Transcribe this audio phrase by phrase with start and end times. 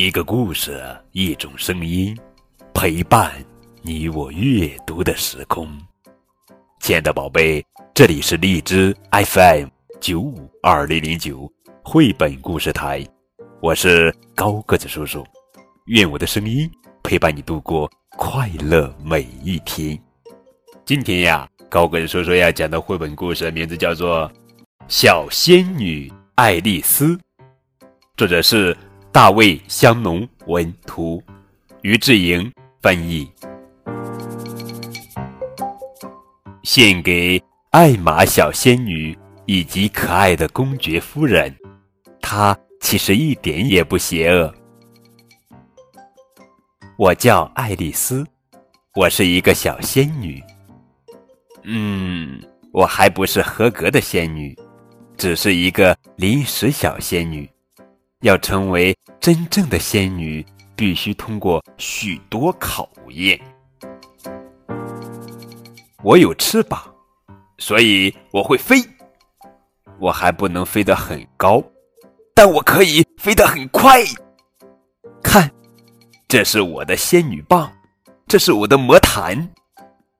[0.00, 2.16] 一个故事，一种声音，
[2.72, 3.32] 陪伴
[3.82, 5.68] 你我阅读的时空。
[6.78, 9.66] 亲爱的宝贝，这里是荔枝 FM
[9.98, 11.52] 九五二零零九
[11.82, 13.04] 绘本故事台，
[13.60, 15.26] 我是高个子叔叔。
[15.86, 16.70] 愿我的声音
[17.02, 20.00] 陪伴你度过快乐每一天。
[20.84, 24.30] 今天呀，高个子叔叔要讲的绘本故事名字叫做
[24.86, 27.16] 《小仙女爱丽丝》，
[28.16, 28.76] 作者是。
[29.18, 31.20] 大卫·香农文图，
[31.82, 32.48] 于志莹
[32.80, 33.28] 翻译。
[36.62, 41.52] 献给艾玛小仙女以及可爱的公爵夫人，
[42.22, 44.54] 她其实一点也不邪恶。
[46.96, 48.24] 我叫爱丽丝，
[48.94, 50.40] 我是一个小仙女。
[51.64, 52.40] 嗯，
[52.72, 54.56] 我还不是合格的仙女，
[55.16, 57.50] 只是一个临时小仙女。
[58.22, 63.40] 要成为真正的仙女，必须通过许多考验。
[66.02, 66.82] 我有翅膀，
[67.58, 68.76] 所以我会飞。
[70.00, 71.62] 我还不能飞得很高，
[72.34, 74.02] 但我可以飞得很快。
[75.22, 75.48] 看，
[76.26, 77.72] 这是我的仙女棒，
[78.26, 79.48] 这是我的魔毯。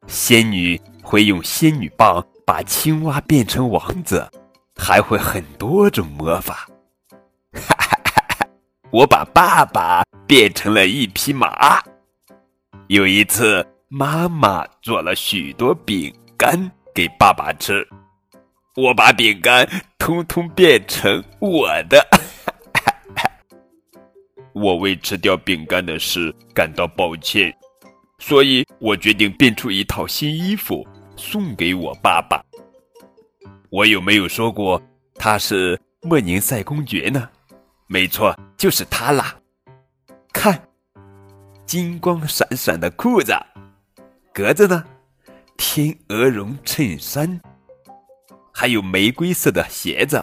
[0.06, 4.28] 仙女会用仙女棒把青蛙变成王子，
[4.76, 6.68] 还会很多种魔法。
[7.52, 7.87] 哈
[8.90, 11.78] 我把爸爸变成了一匹马。
[12.86, 16.58] 有一次，妈妈做了许多饼干
[16.94, 17.86] 给爸爸吃，
[18.76, 22.02] 我把饼干通通变成我的。
[24.54, 27.54] 我为吃掉饼干的事感到抱歉，
[28.18, 32.42] 所以我决定变出一套新衣服送给我爸爸。
[33.68, 34.80] 我有没有说过
[35.14, 37.28] 他是莫宁塞公爵呢？
[37.90, 39.34] 没错，就是它啦！
[40.30, 40.62] 看，
[41.64, 43.34] 金光闪闪的裤子，
[44.30, 44.84] 格子呢？
[45.56, 47.40] 天鹅绒衬衫，
[48.52, 50.22] 还有玫瑰色的鞋子。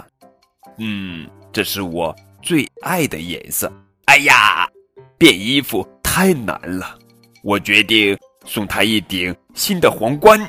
[0.78, 3.74] 嗯，这是我最爱的颜色。
[4.06, 4.70] 哎呀，
[5.18, 7.00] 变衣服太难了，
[7.42, 10.40] 我决定送他一顶新的皇冠。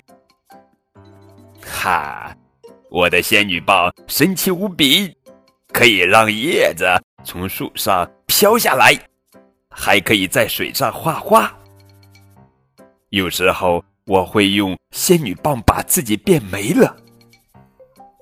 [1.64, 2.36] 哈，
[2.90, 5.16] 我的仙女棒神奇无比。
[5.72, 6.86] 可以让叶子
[7.26, 8.96] 从树上飘下来，
[9.68, 11.52] 还可以在水上画画。
[13.08, 16.96] 有时候我会用仙女棒把自己变没了。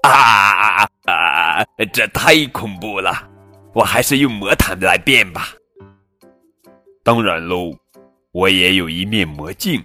[0.05, 1.65] 啊啊啊！
[1.93, 3.13] 这太恐怖了，
[3.75, 5.49] 我还是用魔毯来变吧。
[7.03, 7.77] 当然喽，
[8.33, 9.85] 我也有一面魔镜。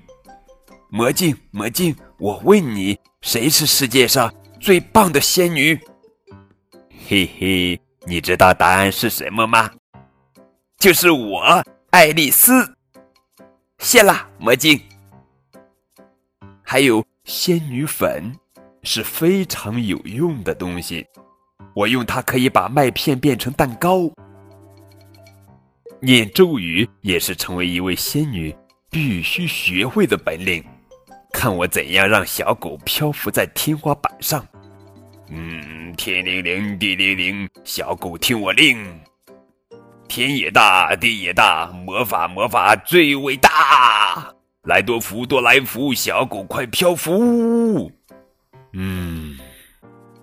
[0.89, 5.77] 魔镜，魔镜，我问你，谁是世界上最棒的仙女？
[7.07, 9.69] 嘿嘿，你知道答案是什么吗？
[10.77, 12.75] 就是我，爱丽丝。
[13.79, 14.79] 谢啦，魔镜。
[16.63, 18.33] 还有仙女粉，
[18.83, 21.05] 是非常有用的东西。
[21.75, 24.09] 我用它可以把麦片变成蛋糕。
[25.99, 28.55] 念咒语也是成为一位仙女
[28.89, 30.63] 必须学会的本领。
[31.31, 34.45] 看我怎样让小狗漂浮在天花板上。
[35.31, 38.99] 嗯，天灵灵，地灵灵，小狗听我令。
[40.07, 44.33] 天也大，地也大，魔法魔法最伟大。
[44.63, 47.91] 来多福多来福，小狗快漂浮。
[48.73, 49.37] 嗯，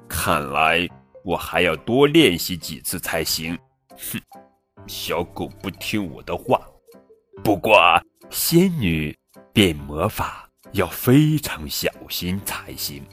[0.08, 0.88] 看来
[1.24, 3.56] 我还要多练习几次才行。
[3.90, 4.20] 哼，
[4.88, 6.60] 小狗不听我的话。
[7.44, 7.80] 不过
[8.28, 9.16] 仙女
[9.52, 13.04] 变魔法要非常小心才行。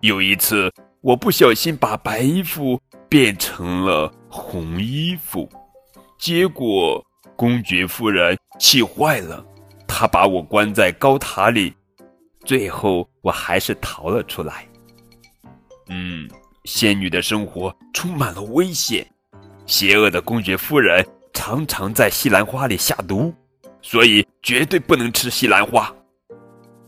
[0.00, 0.68] 有一次。
[1.02, 2.78] 我不小心把白衣服
[3.08, 5.48] 变成了红衣服，
[6.18, 7.02] 结果
[7.36, 9.42] 公爵夫人气坏了，
[9.88, 11.72] 她把我关在高塔里，
[12.44, 14.68] 最后我还是逃了出来。
[15.88, 16.28] 嗯，
[16.64, 19.06] 仙女的生活充满了危险，
[19.64, 23.34] 邪恶的公爵夫人常常在西兰花里下毒，
[23.80, 25.90] 所以绝对不能吃西兰花。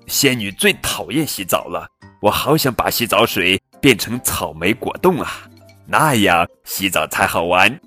[0.07, 1.89] 仙女最讨厌洗澡了，
[2.21, 3.59] 我好想把洗澡水。
[3.83, 5.51] 变成草莓果冻啊，
[5.87, 7.81] 那样洗澡才好玩。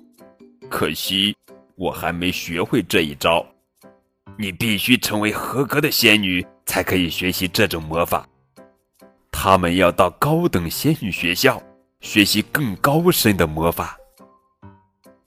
[0.68, 1.34] 可惜
[1.74, 3.44] 我还没学会这一招。
[4.38, 8.28] 你必须成为合格的仙女，才可以学习这种魔法。
[9.32, 11.62] 他们要到高等仙女学校
[12.00, 13.96] 学习更高深的魔法。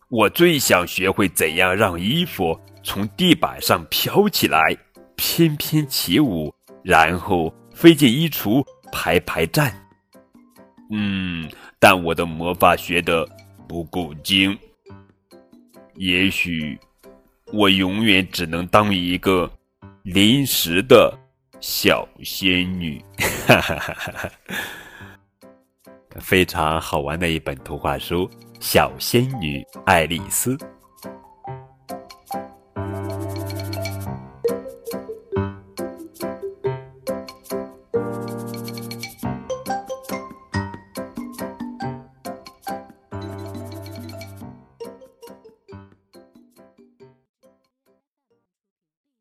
[0.10, 4.77] 我最想学会怎样让衣服从地板上飘起来，
[5.16, 9.89] 翩翩起舞，然后飞进衣橱排排站。
[10.90, 11.50] 嗯，
[11.80, 13.28] 但我的魔法学的
[13.68, 14.58] 不够精。
[15.96, 16.80] 也许
[17.52, 19.52] 我永远只能当一个
[20.04, 21.18] 临时的
[21.60, 23.04] 小仙女。
[23.48, 24.32] 哈哈哈哈哈！
[26.20, 28.28] 非常好玩的一本图画书
[28.60, 30.56] 《小仙女爱丽丝》。